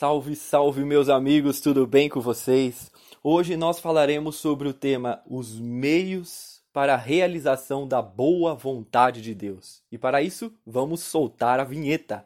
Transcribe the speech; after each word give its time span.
Salve, 0.00 0.34
salve, 0.34 0.82
meus 0.82 1.10
amigos, 1.10 1.60
tudo 1.60 1.86
bem 1.86 2.08
com 2.08 2.22
vocês? 2.22 2.90
Hoje 3.22 3.54
nós 3.54 3.78
falaremos 3.78 4.36
sobre 4.36 4.66
o 4.66 4.72
tema 4.72 5.20
Os 5.28 5.60
meios 5.60 6.62
para 6.72 6.94
a 6.94 6.96
realização 6.96 7.86
da 7.86 8.00
boa 8.00 8.54
vontade 8.54 9.20
de 9.20 9.34
Deus. 9.34 9.82
E 9.92 9.98
para 9.98 10.22
isso, 10.22 10.50
vamos 10.66 11.02
soltar 11.02 11.60
a 11.60 11.64
vinheta. 11.64 12.24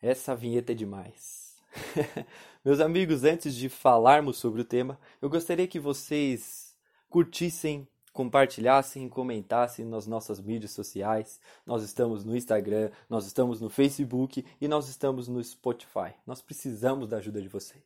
Essa 0.00 0.34
vinheta 0.34 0.72
é 0.72 0.74
demais. 0.74 1.56
Meus 2.64 2.78
amigos, 2.78 3.24
antes 3.24 3.54
de 3.54 3.68
falarmos 3.68 4.36
sobre 4.36 4.60
o 4.60 4.64
tema, 4.64 4.98
eu 5.20 5.28
gostaria 5.28 5.66
que 5.66 5.80
vocês 5.80 6.76
curtissem, 7.10 7.86
compartilhassem, 8.12 9.08
comentassem 9.08 9.84
nas 9.84 10.06
nossas 10.06 10.40
mídias 10.40 10.70
sociais. 10.70 11.40
Nós 11.66 11.82
estamos 11.82 12.24
no 12.24 12.36
Instagram, 12.36 12.90
nós 13.10 13.26
estamos 13.26 13.60
no 13.60 13.68
Facebook 13.68 14.44
e 14.60 14.68
nós 14.68 14.88
estamos 14.88 15.26
no 15.26 15.42
Spotify. 15.42 16.14
Nós 16.24 16.40
precisamos 16.40 17.08
da 17.08 17.16
ajuda 17.16 17.42
de 17.42 17.48
vocês. 17.48 17.82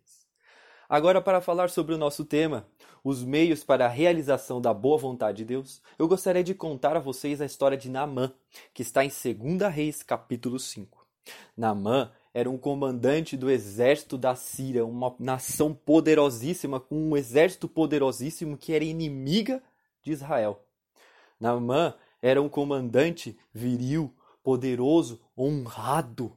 Agora, 0.88 1.22
para 1.22 1.40
falar 1.40 1.70
sobre 1.70 1.94
o 1.94 1.98
nosso 1.98 2.26
tema, 2.26 2.66
os 3.02 3.24
meios 3.24 3.64
para 3.64 3.86
a 3.86 3.88
realização 3.88 4.60
da 4.60 4.74
boa 4.74 4.98
vontade 4.98 5.38
de 5.38 5.46
Deus, 5.46 5.80
eu 5.98 6.06
gostaria 6.06 6.44
de 6.44 6.54
contar 6.54 6.94
a 6.94 7.00
vocês 7.00 7.40
a 7.40 7.46
história 7.46 7.78
de 7.78 7.88
Naamã, 7.88 8.30
que 8.74 8.82
está 8.82 9.02
em 9.02 9.08
2 9.08 9.72
Reis, 9.72 10.02
capítulo 10.02 10.58
5. 10.58 11.01
Naamã 11.56 12.10
era 12.34 12.48
um 12.48 12.56
comandante 12.56 13.36
do 13.36 13.50
exército 13.50 14.16
da 14.16 14.34
Síria, 14.34 14.86
uma 14.86 15.14
nação 15.18 15.74
poderosíssima, 15.74 16.80
com 16.80 16.96
um 16.96 17.16
exército 17.16 17.68
poderosíssimo 17.68 18.56
que 18.56 18.72
era 18.72 18.84
inimiga 18.84 19.62
de 20.02 20.12
Israel. 20.12 20.64
Naamã 21.38 21.94
era 22.20 22.40
um 22.40 22.48
comandante 22.48 23.38
viril, 23.52 24.14
poderoso, 24.42 25.20
honrado. 25.36 26.36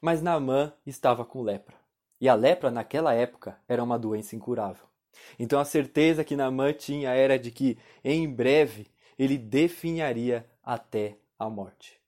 Mas 0.00 0.20
Naamã 0.20 0.72
estava 0.86 1.24
com 1.24 1.42
lepra. 1.42 1.76
E 2.20 2.28
a 2.28 2.34
lepra, 2.34 2.70
naquela 2.70 3.14
época, 3.14 3.58
era 3.66 3.82
uma 3.82 3.98
doença 3.98 4.36
incurável. 4.36 4.84
Então 5.38 5.58
a 5.58 5.64
certeza 5.64 6.24
que 6.24 6.36
Naamã 6.36 6.72
tinha 6.72 7.10
era 7.10 7.38
de 7.38 7.50
que, 7.50 7.78
em 8.04 8.28
breve, 8.30 8.88
ele 9.18 9.38
definharia 9.38 10.48
até 10.62 11.18
a 11.38 11.48
morte. 11.48 11.99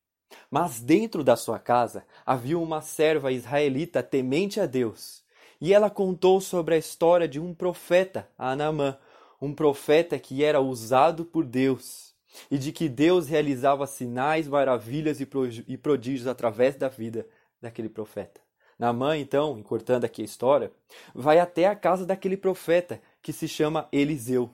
Mas 0.50 0.80
dentro 0.80 1.22
da 1.24 1.36
sua 1.36 1.58
casa 1.58 2.04
havia 2.24 2.58
uma 2.58 2.80
serva 2.80 3.32
israelita 3.32 4.02
temente 4.02 4.60
a 4.60 4.66
Deus. 4.66 5.22
E 5.60 5.72
ela 5.72 5.88
contou 5.88 6.40
sobre 6.40 6.74
a 6.74 6.78
história 6.78 7.28
de 7.28 7.38
um 7.38 7.54
profeta, 7.54 8.28
Anamã, 8.36 8.98
um 9.40 9.54
profeta 9.54 10.18
que 10.18 10.42
era 10.42 10.60
usado 10.60 11.24
por 11.24 11.44
Deus, 11.44 12.14
e 12.50 12.56
de 12.56 12.72
que 12.72 12.88
Deus 12.88 13.26
realizava 13.28 13.86
sinais, 13.86 14.48
maravilhas 14.48 15.20
e 15.20 15.76
prodígios 15.76 16.26
através 16.26 16.76
da 16.76 16.88
vida 16.88 17.26
daquele 17.60 17.88
profeta. 17.88 18.40
Naamã, 18.78 19.16
então, 19.16 19.58
encurtando 19.58 20.06
aqui 20.06 20.22
a 20.22 20.24
história, 20.24 20.72
vai 21.14 21.38
até 21.38 21.66
a 21.66 21.76
casa 21.76 22.04
daquele 22.04 22.36
profeta 22.36 23.00
que 23.20 23.32
se 23.32 23.46
chama 23.46 23.88
Eliseu. 23.92 24.50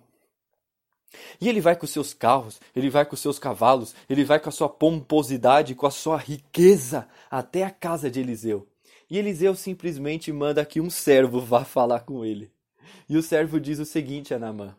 E 1.41 1.49
ele 1.49 1.61
vai 1.61 1.75
com 1.75 1.87
seus 1.87 2.13
carros, 2.13 2.61
ele 2.75 2.91
vai 2.91 3.05
com 3.05 3.17
seus 3.17 3.39
cavalos, 3.39 3.95
ele 4.09 4.25
vai 4.25 4.39
com 4.39 4.49
a 4.49 4.53
sua 4.53 4.69
pomposidade, 4.69 5.75
com 5.75 5.87
a 5.87 5.91
sua 5.91 6.17
riqueza 6.17 7.09
até 7.31 7.65
a 7.65 7.71
casa 7.71 8.11
de 8.11 8.21
Eliseu. 8.21 8.67
E 9.11 9.19
Eliseu 9.19 9.55
simplesmente 9.55 10.31
manda 10.33 10.65
que 10.65 10.81
um 10.81 10.91
servo 10.91 11.41
vá 11.41 11.65
falar 11.65 12.01
com 12.01 12.25
ele. 12.25 12.53
E 13.09 13.17
o 13.17 13.23
servo 13.23 13.59
diz 13.59 13.79
o 13.79 13.87
seguinte 13.87 14.35
a 14.35 14.39
Naamã: 14.39 14.77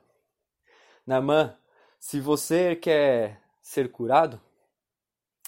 Naamã, 1.05 1.55
se 1.99 2.19
você 2.19 2.75
quer 2.75 3.41
ser 3.61 3.91
curado, 3.91 4.39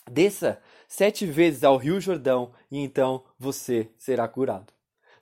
desça 0.09 0.61
sete 0.87 1.25
vezes 1.25 1.63
ao 1.63 1.77
Rio 1.77 2.01
Jordão 2.01 2.51
e 2.71 2.79
então 2.79 3.23
você 3.37 3.89
será 3.97 4.27
curado. 4.27 4.73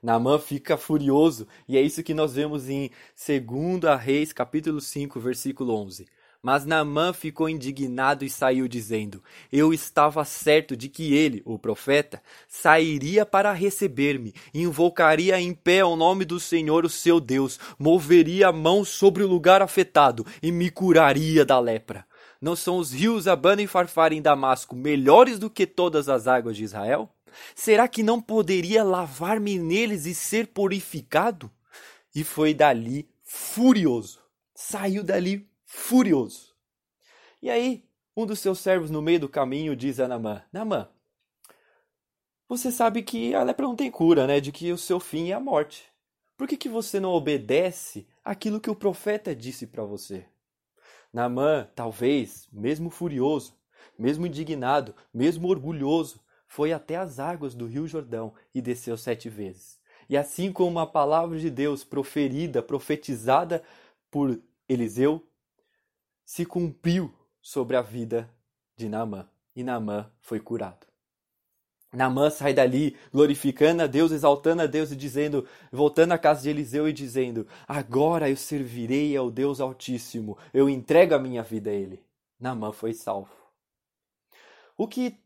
Naamã 0.01 0.39
fica 0.39 0.77
furioso, 0.77 1.45
e 1.67 1.77
é 1.77 1.81
isso 1.81 2.01
que 2.01 2.13
nós 2.13 2.33
vemos 2.33 2.69
em 2.69 2.89
2 3.15 3.99
Reis, 3.99 4.31
capítulo 4.31 4.79
5, 4.79 5.19
versículo 5.19 5.75
11. 5.75 6.07
Mas 6.41 6.65
Naamã 6.65 7.11
ficou 7.11 7.49
indignado 7.49 8.23
e 8.23 8.29
saiu 8.29 8.65
dizendo: 8.65 9.21
Eu 9.51 9.73
estava 9.73 10.23
certo 10.23 10.75
de 10.75 10.87
que 10.87 11.13
ele, 11.13 11.41
o 11.43 11.59
profeta, 11.59 12.23
sairia 12.47 13.25
para 13.25 13.51
receber-me, 13.51 14.33
invocaria 14.53 15.39
em 15.39 15.53
pé 15.53 15.83
o 15.83 15.97
nome 15.97 16.23
do 16.23 16.39
Senhor, 16.39 16.85
o 16.85 16.89
seu 16.89 17.19
Deus, 17.19 17.59
moveria 17.77 18.47
a 18.47 18.53
mão 18.53 18.85
sobre 18.85 19.21
o 19.21 19.27
lugar 19.27 19.61
afetado 19.61 20.25
e 20.41 20.49
me 20.49 20.69
curaria 20.69 21.43
da 21.43 21.59
lepra. 21.59 22.05
Não 22.41 22.55
são 22.55 22.77
os 22.77 22.93
rios 22.93 23.27
Abana 23.27 23.61
e 23.61 23.67
Farfar 23.67 24.13
em 24.13 24.21
Damasco 24.21 24.73
melhores 24.73 25.37
do 25.37 25.49
que 25.49 25.67
todas 25.67 26.07
as 26.07 26.25
águas 26.25 26.55
de 26.55 26.63
Israel? 26.63 27.09
Será 27.55 27.87
que 27.87 28.03
não 28.03 28.21
poderia 28.21 28.83
lavar-me 28.83 29.57
neles 29.57 30.05
e 30.05 30.13
ser 30.13 30.47
purificado? 30.47 31.51
E 32.13 32.23
foi 32.23 32.53
dali 32.53 33.09
furioso. 33.23 34.19
Saiu 34.53 35.03
dali 35.03 35.49
furioso. 35.65 36.55
E 37.41 37.49
aí, 37.49 37.85
um 38.15 38.25
dos 38.25 38.39
seus 38.39 38.59
servos 38.59 38.89
no 38.89 39.01
meio 39.01 39.21
do 39.21 39.29
caminho 39.29 39.75
diz 39.75 39.99
a 39.99 40.07
Namã: 40.07 40.43
Namã, 40.51 40.89
você 42.47 42.71
sabe 42.71 43.03
que 43.03 43.35
a 43.35 43.43
lepra 43.43 43.67
não 43.67 43.75
tem 43.75 43.91
cura, 43.91 44.25
né? 44.25 44.39
De 44.39 44.51
que 44.51 44.71
o 44.71 44.77
seu 44.77 44.99
fim 44.99 45.29
é 45.29 45.33
a 45.33 45.39
morte. 45.39 45.83
Por 46.35 46.47
que, 46.47 46.57
que 46.57 46.67
você 46.67 46.99
não 46.99 47.11
obedece 47.11 48.07
aquilo 48.25 48.59
que 48.59 48.69
o 48.69 48.75
profeta 48.75 49.35
disse 49.35 49.67
para 49.67 49.83
você? 49.83 50.25
Namã, 51.13 51.69
talvez, 51.75 52.47
mesmo 52.51 52.89
furioso, 52.89 53.55
mesmo 53.97 54.25
indignado, 54.25 54.95
mesmo 55.13 55.47
orgulhoso, 55.47 56.19
foi 56.49 56.73
até 56.73 56.95
as 56.95 57.19
águas 57.19 57.53
do 57.53 57.67
rio 57.67 57.87
Jordão 57.87 58.33
e 58.53 58.59
desceu 58.59 58.97
sete 58.97 59.29
vezes. 59.29 59.79
E 60.09 60.17
assim 60.17 60.51
como 60.51 60.79
a 60.79 60.87
palavra 60.87 61.37
de 61.37 61.49
Deus 61.49 61.83
proferida, 61.83 62.61
profetizada 62.61 63.63
por 64.09 64.41
Eliseu, 64.67 65.23
se 66.25 66.45
cumpriu 66.47 67.13
sobre 67.39 67.77
a 67.77 67.83
vida 67.83 68.27
de 68.75 68.89
Naamã. 68.89 69.29
E 69.55 69.63
Naamã 69.63 70.11
foi 70.19 70.39
curado. 70.39 70.87
Naamã 71.93 72.31
sai 72.31 72.53
dali 72.53 72.97
glorificando 73.13 73.83
a 73.83 73.87
Deus, 73.87 74.11
exaltando 74.11 74.63
a 74.63 74.65
Deus 74.65 74.91
e 74.91 74.95
dizendo, 74.95 75.47
voltando 75.71 76.13
à 76.13 76.17
casa 76.17 76.41
de 76.41 76.49
Eliseu 76.49 76.89
e 76.89 76.93
dizendo: 76.93 77.47
Agora 77.67 78.27
eu 78.27 78.35
servirei 78.35 79.15
ao 79.15 79.29
Deus 79.29 79.59
Altíssimo, 79.59 80.35
eu 80.51 80.67
entrego 80.67 81.13
a 81.13 81.19
minha 81.19 81.43
vida 81.43 81.69
a 81.69 81.73
Ele. 81.73 82.03
Naamã 82.39 82.71
foi 82.71 82.93
salvo. 82.93 83.31
O 84.75 84.87
que 84.87 85.19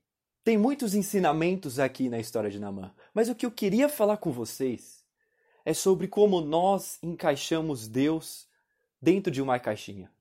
tem 0.43 0.57
muitos 0.57 0.93
ensinamentos 0.93 1.79
aqui 1.79 2.09
na 2.09 2.19
história 2.19 2.49
de 2.49 2.59
Naamã, 2.59 2.91
mas 3.13 3.29
o 3.29 3.35
que 3.35 3.45
eu 3.45 3.51
queria 3.51 3.87
falar 3.87 4.17
com 4.17 4.31
vocês 4.31 5.01
é 5.63 5.73
sobre 5.73 6.07
como 6.07 6.41
nós 6.41 6.97
encaixamos 7.01 7.87
Deus 7.87 8.45
dentro 9.01 9.31
de 9.31 9.41
uma 9.41 9.57
caixinha. 9.57 10.11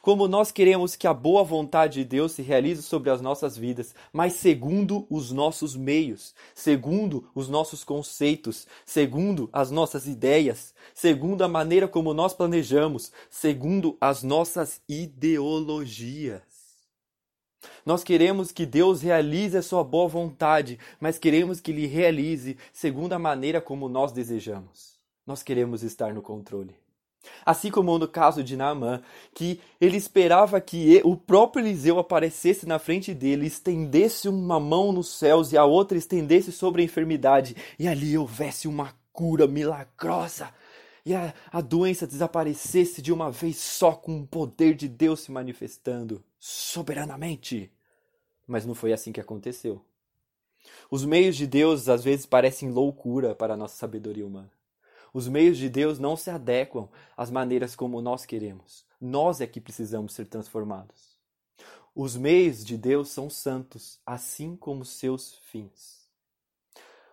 Como 0.00 0.26
nós 0.26 0.50
queremos 0.50 0.96
que 0.96 1.06
a 1.06 1.14
boa 1.14 1.44
vontade 1.44 2.00
de 2.00 2.04
Deus 2.04 2.32
se 2.32 2.42
realize 2.42 2.82
sobre 2.82 3.10
as 3.10 3.20
nossas 3.20 3.56
vidas, 3.56 3.94
mas 4.12 4.34
segundo 4.34 5.06
os 5.08 5.30
nossos 5.30 5.76
meios, 5.76 6.34
segundo 6.54 7.28
os 7.34 7.48
nossos 7.48 7.84
conceitos, 7.84 8.66
segundo 8.84 9.48
as 9.52 9.70
nossas 9.70 10.06
ideias, 10.06 10.74
segundo 10.94 11.42
a 11.42 11.48
maneira 11.48 11.86
como 11.86 12.14
nós 12.14 12.32
planejamos, 12.32 13.12
segundo 13.30 13.96
as 14.00 14.22
nossas 14.22 14.80
ideologias. 14.88 16.51
Nós 17.84 18.04
queremos 18.04 18.52
que 18.52 18.66
Deus 18.66 19.02
realize 19.02 19.56
a 19.56 19.62
sua 19.62 19.82
boa 19.82 20.08
vontade, 20.08 20.78
mas 21.00 21.18
queremos 21.18 21.60
que 21.60 21.70
Ele 21.70 21.86
realize 21.86 22.56
segundo 22.72 23.12
a 23.12 23.18
maneira 23.18 23.60
como 23.60 23.88
nós 23.88 24.12
desejamos. 24.12 24.98
Nós 25.26 25.42
queremos 25.42 25.82
estar 25.82 26.12
no 26.12 26.22
controle. 26.22 26.74
Assim 27.44 27.70
como 27.70 27.98
no 27.98 28.08
caso 28.08 28.42
de 28.42 28.56
Naamã, 28.56 29.00
que 29.34 29.60
ele 29.80 29.96
esperava 29.96 30.60
que 30.60 31.00
o 31.04 31.16
próprio 31.16 31.64
Eliseu 31.64 31.98
aparecesse 31.98 32.66
na 32.66 32.78
frente 32.78 33.14
dele, 33.14 33.46
estendesse 33.46 34.28
uma 34.28 34.58
mão 34.58 34.92
nos 34.92 35.16
céus 35.18 35.52
e 35.52 35.56
a 35.56 35.64
outra 35.64 35.96
estendesse 35.96 36.50
sobre 36.50 36.82
a 36.82 36.84
enfermidade, 36.84 37.56
e 37.78 37.86
ali 37.86 38.18
houvesse 38.18 38.66
uma 38.66 38.92
cura 39.12 39.46
milagrosa, 39.46 40.52
e 41.04 41.14
a, 41.14 41.32
a 41.52 41.60
doença 41.60 42.06
desaparecesse 42.06 43.00
de 43.02 43.12
uma 43.12 43.30
vez 43.30 43.56
só 43.56 43.92
com 43.92 44.20
o 44.20 44.26
poder 44.26 44.74
de 44.74 44.88
Deus 44.88 45.20
se 45.20 45.32
manifestando 45.32 46.22
soberanamente. 46.44 47.72
Mas 48.48 48.66
não 48.66 48.74
foi 48.74 48.92
assim 48.92 49.12
que 49.12 49.20
aconteceu. 49.20 49.80
Os 50.90 51.04
meios 51.04 51.36
de 51.36 51.46
Deus 51.46 51.88
às 51.88 52.02
vezes 52.02 52.26
parecem 52.26 52.68
loucura 52.68 53.32
para 53.32 53.54
a 53.54 53.56
nossa 53.56 53.76
sabedoria 53.76 54.26
humana. 54.26 54.50
Os 55.14 55.28
meios 55.28 55.56
de 55.56 55.68
Deus 55.68 56.00
não 56.00 56.16
se 56.16 56.30
adequam 56.30 56.88
às 57.16 57.30
maneiras 57.30 57.76
como 57.76 58.02
nós 58.02 58.26
queremos. 58.26 58.84
Nós 59.00 59.40
é 59.40 59.46
que 59.46 59.60
precisamos 59.60 60.14
ser 60.14 60.26
transformados. 60.26 61.16
Os 61.94 62.16
meios 62.16 62.64
de 62.64 62.76
Deus 62.76 63.10
são 63.10 63.30
santos, 63.30 64.00
assim 64.04 64.56
como 64.56 64.84
seus 64.84 65.36
fins. 65.50 66.08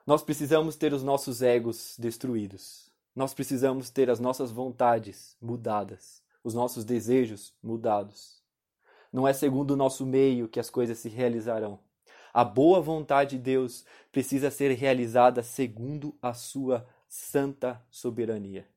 Nós 0.08 0.24
precisamos 0.24 0.76
ter 0.76 0.92
os 0.92 1.04
nossos 1.04 1.44
egos 1.44 1.96
destruídos. 2.00 2.90
Nós 3.16 3.34
precisamos 3.34 3.92
ter 3.92 4.10
as 4.10 4.20
nossas 4.20 4.52
vontades 4.52 5.38
mudadas, 5.40 6.24
os 6.44 6.56
nossos 6.56 6.84
desejos 6.84 7.54
mudados. 7.62 8.39
Não 9.12 9.28
é 9.28 9.34
segundo 9.34 9.72
o 9.72 9.78
nosso 9.78 10.06
meio 10.06 10.48
que 10.48 10.60
as 10.60 10.70
coisas 10.70 10.98
se 10.98 11.10
realizarão. 11.10 11.80
A 12.34 12.44
boa 12.44 12.80
vontade 12.80 13.38
de 13.38 13.44
Deus 13.44 13.86
precisa 14.12 14.52
ser 14.52 14.72
realizada 14.74 15.42
segundo 15.42 16.16
a 16.22 16.34
sua 16.34 16.88
santa 17.08 17.82
soberania. 17.90 18.68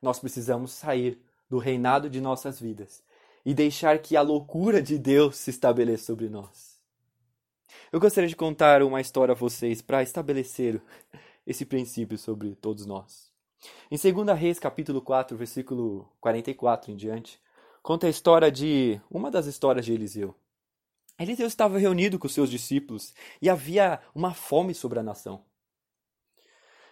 Nós 0.00 0.18
precisamos 0.18 0.72
sair 0.72 1.20
do 1.48 1.58
reinado 1.58 2.08
de 2.08 2.20
nossas 2.20 2.58
vidas 2.58 3.02
e 3.44 3.52
deixar 3.52 3.98
que 3.98 4.16
a 4.16 4.22
loucura 4.22 4.82
de 4.82 4.98
Deus 4.98 5.36
se 5.36 5.50
estabeleça 5.50 6.06
sobre 6.06 6.28
nós. 6.28 6.80
Eu 7.92 8.00
gostaria 8.00 8.28
de 8.28 8.36
contar 8.36 8.82
uma 8.82 9.00
história 9.00 9.32
a 9.32 9.36
vocês 9.36 9.82
para 9.82 10.02
estabelecer 10.02 10.80
esse 11.46 11.66
princípio 11.66 12.16
sobre 12.16 12.54
todos 12.54 12.86
nós. 12.86 13.30
Em 13.90 13.96
2 13.96 14.38
Reis, 14.38 14.58
capítulo 14.58 15.00
4, 15.02 15.36
versículo 15.36 16.08
44 16.20 16.90
em 16.90 16.96
diante, 16.96 17.38
conta 17.82 18.06
a 18.06 18.10
história 18.10 18.50
de 18.50 19.00
uma 19.10 19.30
das 19.30 19.46
histórias 19.46 19.84
de 19.84 19.92
Eliseu. 19.92 20.34
Eliseu 21.18 21.46
estava 21.46 21.78
reunido 21.78 22.18
com 22.18 22.28
seus 22.28 22.48
discípulos 22.48 23.12
e 23.40 23.50
havia 23.50 24.00
uma 24.14 24.32
fome 24.32 24.74
sobre 24.74 25.00
a 25.00 25.02
nação. 25.02 25.44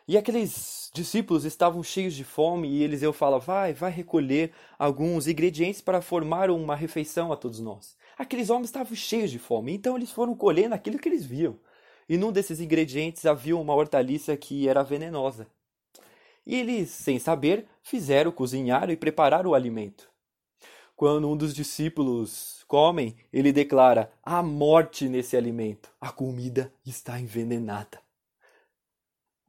E 0.07 0.19
aqueles 0.19 0.91
discípulos 0.93 1.45
estavam 1.45 1.83
cheios 1.85 2.15
de 2.15 2.25
fome 2.25 2.69
e 2.69 2.83
Eliseu 2.83 3.13
fala: 3.13 3.39
Vai, 3.39 3.73
vai 3.73 3.93
recolher 3.93 4.53
alguns 4.77 5.29
ingredientes 5.29 5.81
para 5.81 6.03
formar 6.03 6.51
uma 6.51 6.75
refeição 6.75 7.33
a 7.33 7.37
todos 7.37 7.61
nós. 7.61 7.97
Aqueles 8.19 8.51
homens 8.51 8.67
estavam 8.67 8.95
cheios 8.97 9.31
de 9.31 9.39
fome, 9.39 9.73
então 9.73 9.97
eles 9.97 10.11
foram 10.11 10.35
colhendo 10.35 10.75
aquilo 10.75 10.99
que 10.99 11.09
eles 11.09 11.25
viam. 11.25 11.59
E 12.09 12.17
num 12.17 12.33
desses 12.33 12.61
ingredientes 12.61 13.25
havia 13.25 13.57
uma 13.57 13.75
hortaliça 13.75 14.37
que 14.37 14.69
era 14.69 14.83
venenosa. 14.83 15.47
E 16.45 16.57
eles, 16.57 16.91
sem 16.91 17.21
saber, 17.21 17.67
fizeram, 17.81 18.33
cozinharam 18.33 18.93
e 18.93 18.97
prepararam 18.97 19.51
o 19.51 19.55
alimento. 19.55 20.10
Quando 21.01 21.31
um 21.31 21.35
dos 21.35 21.55
discípulos 21.55 22.63
comem, 22.69 23.17
ele 23.33 23.55
declara: 23.55 24.13
há 24.23 24.43
morte 24.43 25.09
nesse 25.09 25.35
alimento, 25.35 25.91
a 25.99 26.13
comida 26.13 26.71
está 26.85 27.19
envenenada. 27.19 27.99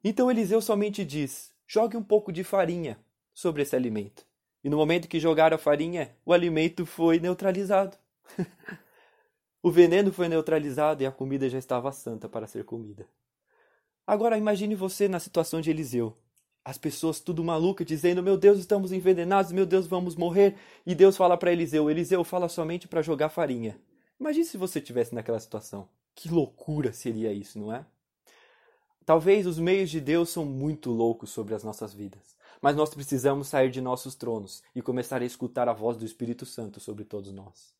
Então 0.01 0.31
Eliseu 0.31 0.61
somente 0.61 1.03
diz: 1.03 1.51
jogue 1.67 1.97
um 1.97 2.03
pouco 2.03 2.31
de 2.31 2.41
farinha 2.41 2.97
sobre 3.33 3.63
esse 3.63 3.75
alimento. 3.75 4.25
E 4.63 4.69
no 4.69 4.77
momento 4.77 5.09
que 5.09 5.19
jogaram 5.19 5.55
a 5.55 5.59
farinha, 5.59 6.15
o 6.25 6.31
alimento 6.31 6.85
foi 6.85 7.19
neutralizado. 7.19 7.97
o 9.61 9.69
veneno 9.69 10.13
foi 10.13 10.29
neutralizado 10.29 11.03
e 11.03 11.05
a 11.05 11.11
comida 11.11 11.49
já 11.49 11.57
estava 11.57 11.91
santa 11.91 12.29
para 12.29 12.47
ser 12.47 12.63
comida. 12.63 13.05
Agora 14.07 14.37
imagine 14.37 14.73
você 14.73 15.09
na 15.09 15.19
situação 15.19 15.59
de 15.59 15.69
Eliseu. 15.69 16.15
As 16.63 16.77
pessoas 16.77 17.19
tudo 17.19 17.43
maluca 17.43 17.83
dizendo: 17.83 18.21
"Meu 18.21 18.37
Deus, 18.37 18.59
estamos 18.59 18.91
envenenados, 18.91 19.51
meu 19.51 19.65
Deus, 19.65 19.87
vamos 19.87 20.15
morrer". 20.15 20.55
E 20.85 20.93
Deus 20.93 21.17
fala 21.17 21.37
para 21.37 21.51
Eliseu: 21.51 21.89
"Eliseu, 21.89 22.23
fala 22.23 22.47
somente 22.47 22.87
para 22.87 23.01
jogar 23.01 23.29
farinha". 23.29 23.79
Imagine 24.19 24.45
se 24.45 24.57
você 24.57 24.79
estivesse 24.79 25.15
naquela 25.15 25.39
situação. 25.39 25.89
Que 26.13 26.29
loucura 26.29 26.93
seria 26.93 27.33
isso, 27.33 27.57
não 27.57 27.73
é? 27.73 27.83
Talvez 29.03 29.47
os 29.47 29.57
meios 29.57 29.89
de 29.89 29.99
Deus 29.99 30.29
são 30.29 30.45
muito 30.45 30.91
loucos 30.91 31.31
sobre 31.31 31.55
as 31.55 31.63
nossas 31.63 31.91
vidas, 31.91 32.35
mas 32.61 32.75
nós 32.75 32.93
precisamos 32.93 33.47
sair 33.47 33.71
de 33.71 33.81
nossos 33.81 34.13
tronos 34.13 34.61
e 34.75 34.81
começar 34.81 35.21
a 35.23 35.25
escutar 35.25 35.67
a 35.67 35.73
voz 35.73 35.97
do 35.97 36.05
Espírito 36.05 36.45
Santo 36.45 36.79
sobre 36.79 37.03
todos 37.03 37.33
nós. 37.33 37.73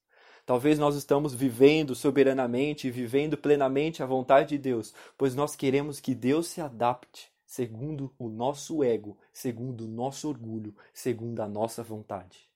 Talvez 0.44 0.80
nós 0.80 0.96
estamos 0.96 1.36
vivendo 1.36 1.94
soberanamente 1.94 2.88
e 2.88 2.92
vivendo 2.92 3.38
plenamente 3.38 4.02
a 4.02 4.08
vontade 4.08 4.50
de 4.50 4.58
Deus, 4.58 4.94
pois 5.16 5.36
nós 5.36 5.56
queremos 5.56 6.00
que 6.00 6.16
Deus 6.16 6.48
se 6.48 6.60
adapte 6.60 7.31
segundo 7.52 8.14
o 8.18 8.30
nosso 8.30 8.82
ego, 8.82 9.18
segundo 9.34 9.82
o 9.82 9.88
nosso 9.88 10.30
orgulho, 10.30 10.74
segundo 10.94 11.42
a 11.42 11.50
nossa 11.50 11.84
vontade. 11.84 12.50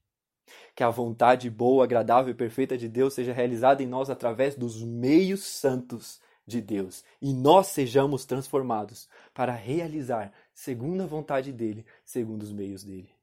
Que 0.73 0.85
a 0.85 0.89
vontade 0.89 1.49
boa, 1.49 1.83
agradável 1.83 2.31
e 2.31 2.37
perfeita 2.37 2.77
de 2.77 2.87
Deus 2.87 3.13
seja 3.13 3.33
realizada 3.33 3.83
em 3.83 3.85
nós 3.85 4.09
através 4.09 4.55
dos 4.55 4.81
meios 4.81 5.43
santos 5.43 6.21
de 6.47 6.61
Deus 6.61 7.03
e 7.21 7.33
nós 7.33 7.67
sejamos 7.67 8.23
transformados 8.23 9.09
para 9.33 9.51
realizar 9.51 10.31
segundo 10.53 11.03
a 11.03 11.05
vontade 11.05 11.51
dele, 11.51 11.85
segundo 12.05 12.43
os 12.43 12.53
meios 12.53 12.81
dele. 12.81 13.14